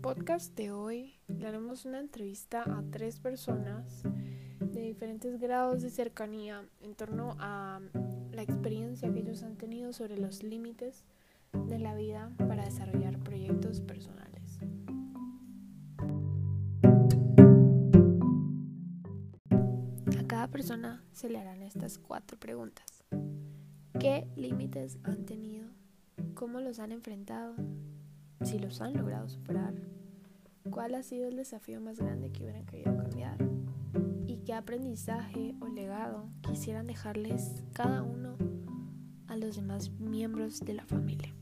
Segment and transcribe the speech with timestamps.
[0.00, 4.02] podcast de hoy le haremos una entrevista a tres personas
[4.60, 7.80] de diferentes grados de cercanía en torno a
[8.32, 11.04] la experiencia que ellos han tenido sobre los límites
[11.52, 14.58] de la vida para desarrollar proyectos personales.
[20.18, 23.04] A cada persona se le harán estas cuatro preguntas.
[23.98, 25.68] ¿Qué límites han tenido?
[26.34, 27.54] ¿Cómo los han enfrentado?
[28.44, 29.74] Si los han logrado superar,
[30.70, 33.38] cuál ha sido el desafío más grande que hubieran querido cambiar
[34.26, 38.36] y qué aprendizaje o legado quisieran dejarles cada uno
[39.28, 41.34] a los demás miembros de la familia.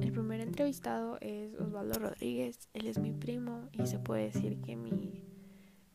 [0.00, 4.76] El primer entrevistado es Osvaldo Rodríguez, él es mi primo y se puede decir que
[4.76, 5.22] mi,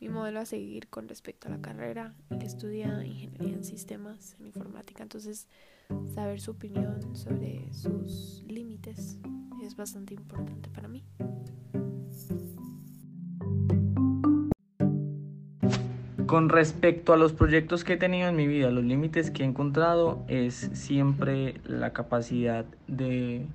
[0.00, 2.14] mi modelo a seguir con respecto a la carrera.
[2.30, 5.48] Él estudia ingeniería en sistemas, en informática, entonces
[6.14, 8.63] saber su opinión sobre sus límites
[9.64, 11.04] es bastante importante para mí.
[16.26, 19.46] Con respecto a los proyectos que he tenido en mi vida, los límites que he
[19.46, 23.46] encontrado es siempre la capacidad de,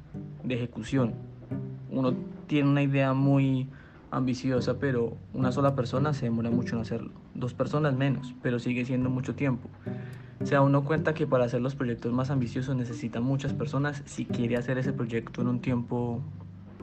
[0.43, 1.13] de ejecución.
[1.91, 2.13] Uno
[2.47, 3.67] tiene una idea muy
[4.11, 7.11] ambiciosa, pero una sola persona se demora mucho en hacerlo.
[7.35, 9.67] Dos personas menos, pero sigue siendo mucho tiempo.
[10.43, 14.25] Se da uno cuenta que para hacer los proyectos más ambiciosos necesita muchas personas si
[14.25, 16.21] quiere hacer ese proyecto en un tiempo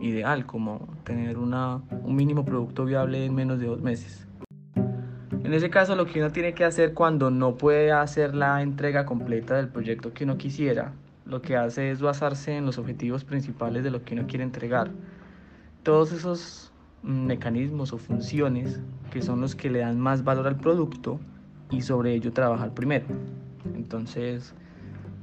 [0.01, 4.27] ideal, como tener una, un mínimo producto viable en menos de dos meses.
[5.43, 9.07] En ese caso, lo que uno tiene que hacer cuando no puede hacer la entrega
[9.07, 10.93] completa del proyecto que uno quisiera,
[11.25, 14.91] lo que hace es basarse en los objetivos principales de lo que uno quiere entregar.
[15.83, 21.20] Todos esos mecanismos o funciones que son los que le dan más valor al producto
[21.70, 23.07] y sobre ello trabajar primero.
[23.75, 24.55] Entonces,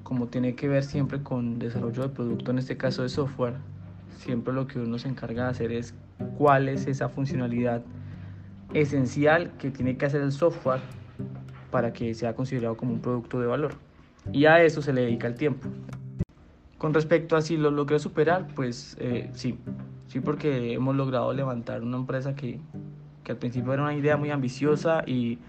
[0.04, 3.56] como tiene que ver siempre con desarrollo de producto, en este caso de software,
[4.18, 5.96] siempre lo que uno se encarga de hacer es
[6.38, 7.84] cuál es esa funcionalidad
[8.74, 10.82] esencial que tiene que hacer el software
[11.72, 13.74] para que sea considerado como un producto de valor.
[14.32, 15.68] Y a eso se le dedica el tiempo.
[16.78, 19.58] Con respecto a si lo logré superar, pues eh, sí,
[20.08, 22.60] sí porque hemos logrado levantar una empresa que,
[23.24, 25.40] que al principio era una idea muy ambiciosa y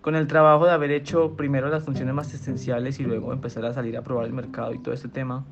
[0.00, 3.72] con el trabajo de haber hecho primero las funciones más esenciales y luego empezar a
[3.72, 5.44] salir a probar el mercado y todo este tema,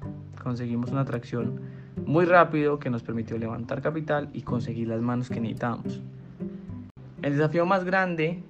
[0.42, 1.60] conseguimos una atracción
[2.06, 6.00] muy rápido que nos permitió levantar capital y conseguir las manos que necesitábamos.
[7.22, 8.42] El desafío más grande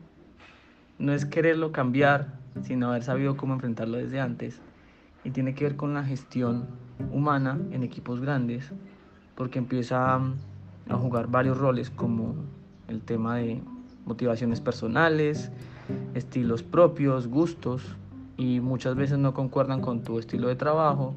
[0.99, 4.61] no es quererlo cambiar, sino haber sabido cómo enfrentarlo desde antes.
[5.25, 6.67] Y tiene que ver con la gestión
[7.13, 8.73] humana en equipos grandes,
[9.37, 12.35] porque empieza a jugar varios roles como
[12.89, 13.63] el tema de
[14.05, 15.51] motivaciones personales,
[16.15, 17.97] estilos propios, gustos
[18.37, 21.15] y muchas veces no concuerdan con tu estilo de trabajo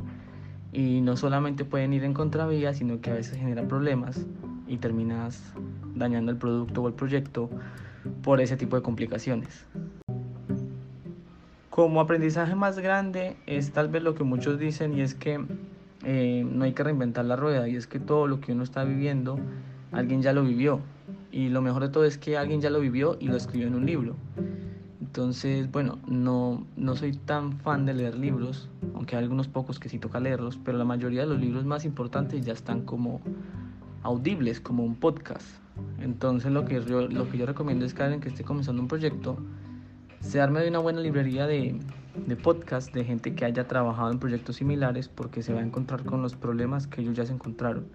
[0.72, 4.26] y no solamente pueden ir en contravía, sino que a veces generan problemas
[4.68, 5.42] y terminas
[5.96, 7.50] dañando el producto o el proyecto
[8.24, 9.66] por ese tipo de complicaciones.
[11.70, 15.40] Como aprendizaje más grande es tal vez lo que muchos dicen y es que
[16.04, 18.84] eh, no hay que reinventar la rueda y es que todo lo que uno está
[18.84, 19.40] viviendo
[19.92, 20.82] alguien ya lo vivió
[21.32, 23.76] y lo mejor de todo es que alguien ya lo vivió y lo escribió en
[23.76, 24.16] un libro.
[25.02, 29.90] Entonces, bueno, no, no soy tan fan de leer libros, aunque hay algunos pocos que
[29.90, 33.22] sí toca leerlos, pero la mayoría de los libros más importantes ya están como
[34.04, 35.48] audibles, como un podcast.
[36.00, 38.88] Entonces, lo que yo, lo que yo recomiendo es que alguien que esté comenzando un
[38.88, 39.38] proyecto
[40.20, 41.80] se arme de una buena librería de,
[42.26, 46.04] de podcast de gente que haya trabajado en proyectos similares porque se va a encontrar
[46.04, 47.88] con los problemas que ellos ya se encontraron.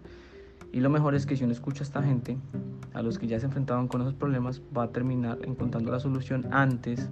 [0.72, 2.38] Y lo mejor es que si uno escucha a esta gente,
[2.94, 6.48] a los que ya se enfrentaban con esos problemas, va a terminar encontrando la solución
[6.50, 7.10] antes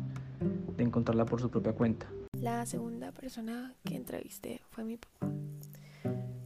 [0.77, 2.07] de encontrarla por su propia cuenta.
[2.41, 5.31] La segunda persona que entrevisté fue mi papá.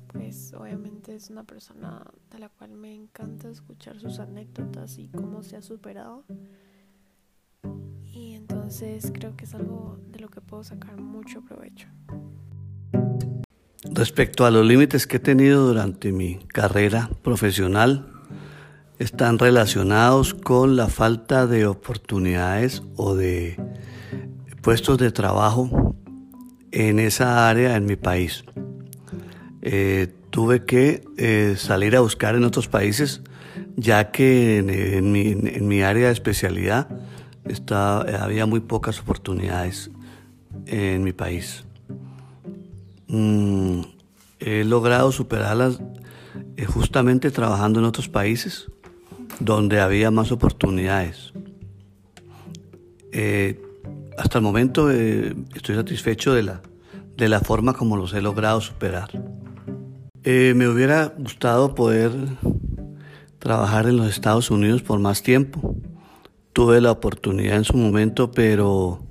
[0.08, 5.44] Pues obviamente es una persona de la cual me encanta escuchar sus anécdotas y cómo
[5.44, 6.24] se ha superado.
[8.12, 11.86] Y entonces creo que es algo de lo que puedo sacar mucho provecho.
[13.94, 18.08] Respecto a los límites que he tenido durante mi carrera profesional,
[18.98, 23.56] están relacionados con la falta de oportunidades o de
[24.62, 25.94] puestos de trabajo
[26.72, 28.44] en esa área en mi país.
[29.62, 33.22] Eh, tuve que eh, salir a buscar en otros países,
[33.76, 36.88] ya que en, mi, área de especialidad
[37.72, 39.92] había muy pocas oportunidades
[40.66, 41.64] en mi país.
[43.14, 43.82] Mm,
[44.40, 45.78] he logrado superarlas
[46.56, 48.66] eh, justamente trabajando en otros países
[49.38, 51.32] donde había más oportunidades.
[53.12, 53.62] Eh,
[54.18, 56.62] hasta el momento eh, estoy satisfecho de la,
[57.16, 59.10] de la forma como los he logrado superar.
[60.24, 62.10] Me hubiera gustado poder
[63.38, 65.76] trabajar en los Estados Unidos por más tiempo.
[66.52, 69.04] Tuve la oportunidad en su momento, pero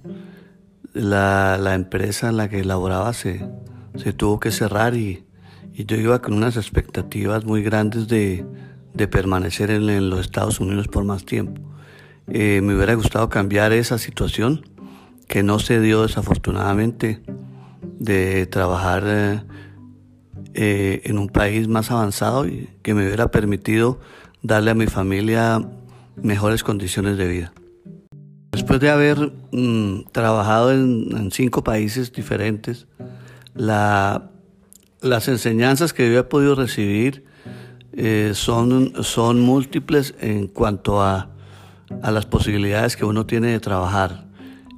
[0.92, 3.48] la, la empresa en la que laboraba se,
[3.96, 5.26] se tuvo que cerrar y,
[5.76, 8.46] yo iba con unas expectativas muy grandes de,
[9.10, 11.62] permanecer en, los Estados Unidos por más tiempo.
[12.28, 14.66] Eh, me hubiera gustado cambiar esa situación
[15.28, 17.22] que no se dio desafortunadamente
[18.00, 19.42] de trabajar eh,
[20.54, 24.00] eh, en un país más avanzado y que me hubiera permitido
[24.44, 25.68] darle a mi familia
[26.16, 27.54] mejores condiciones de vida.
[28.52, 32.86] Después de haber mmm, trabajado en, cinco países diferentes,
[33.54, 34.32] la,
[35.02, 37.26] las enseñanzas que yo he podido recibir
[37.94, 41.30] eh, son, son múltiples en cuanto a,
[42.02, 44.26] a, las posibilidades que uno tiene de trabajar.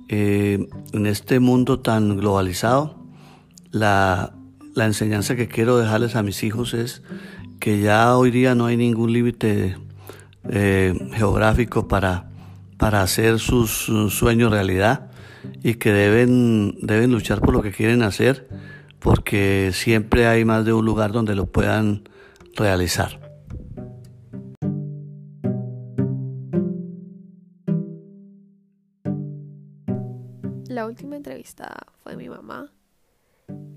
[0.09, 2.99] Eh, en este mundo tan globalizado,
[3.71, 4.33] la,
[4.75, 7.01] la enseñanza que quiero dejarles a mis hijos es
[7.59, 9.77] que ya hoy día no hay ningún límite
[10.49, 12.29] eh, geográfico para,
[12.77, 15.09] para hacer sus, sus, sueños realidad
[15.63, 18.47] y que deben, deben luchar por lo que quieren hacer
[19.05, 22.09] porque siempre hay más de un lugar donde lo puedan
[22.55, 23.19] realizar.
[30.67, 32.71] La última entrevista fue mi mamá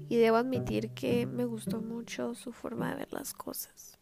[0.08, 3.98] y debo admitir que me gustó mucho su forma de ver las cosas.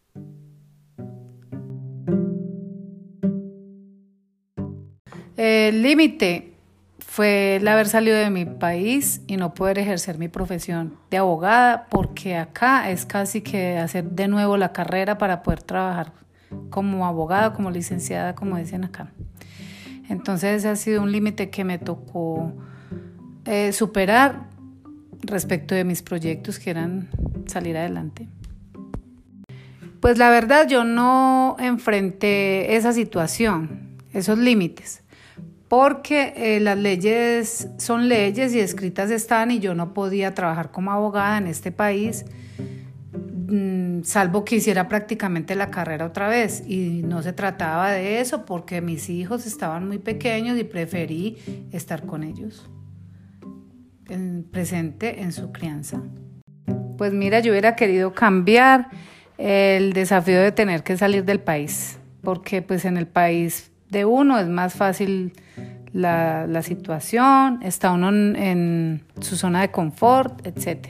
[5.36, 6.55] El límite
[7.16, 11.86] fue el haber salido de mi país y no poder ejercer mi profesión de abogada,
[11.88, 16.12] porque acá es casi que hacer de nuevo la carrera para poder trabajar
[16.68, 19.12] como abogada, como licenciada, como dicen acá.
[20.10, 22.52] Entonces ese ha sido un límite que me tocó
[23.46, 24.50] eh, superar
[25.22, 27.08] respecto de mis proyectos que eran
[27.46, 28.28] salir adelante.
[30.00, 35.02] Pues la verdad yo no enfrenté esa situación, esos límites,
[35.68, 40.92] porque eh, las leyes son leyes y escritas están y yo no podía trabajar como
[40.92, 42.24] abogada en este país,
[43.12, 46.62] mmm, salvo que hiciera prácticamente la carrera otra vez.
[46.66, 51.38] Y no se trataba de eso porque mis hijos estaban muy pequeños y preferí
[51.72, 52.70] estar con ellos
[54.08, 56.00] en, presente en su crianza.
[56.96, 58.88] Pues mira, yo hubiera querido cambiar
[59.36, 64.38] el desafío de tener que salir del país, porque pues en el país de uno
[64.38, 65.32] es más fácil
[65.92, 70.88] la, situación, está uno en, en, su zona de confort, etc.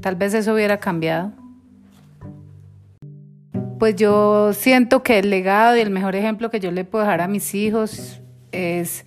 [0.00, 1.32] Tal vez eso hubiera cambiado.
[3.78, 7.20] Pues yo siento que el legado y el mejor ejemplo que yo le puedo dejar
[7.20, 8.22] a mis hijos
[8.52, 9.04] es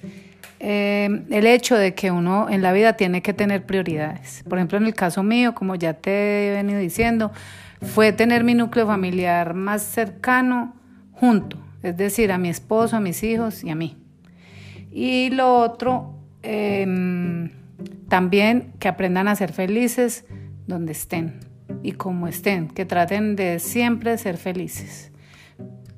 [0.59, 4.43] eh, el hecho de que uno en la vida tiene que tener prioridades.
[4.47, 7.31] Por ejemplo, en el caso mío, como ya te he venido diciendo,
[7.81, 10.75] fue tener mi núcleo familiar más cercano
[11.13, 13.97] junto, es decir, a mi esposo, a mis hijos y a mí.
[14.91, 17.49] Y lo otro, eh,
[18.07, 20.25] también que aprendan a ser felices
[20.67, 21.39] donde estén
[21.83, 25.11] y como estén, que traten de siempre ser felices.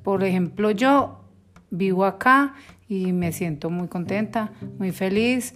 [0.02, 1.24] Por ejemplo, yo
[1.70, 2.54] vivo acá
[2.88, 5.54] y me siento muy contenta, muy feliz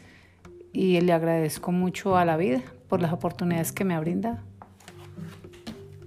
[0.72, 4.38] y le agradezco mucho a la vida por las oportunidades que me ha brindado.